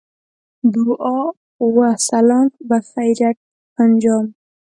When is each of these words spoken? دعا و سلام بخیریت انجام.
دعا 0.73 1.19
و 1.75 1.77
سلام 2.09 2.47
بخیریت 2.69 3.37
انجام. 3.83 4.25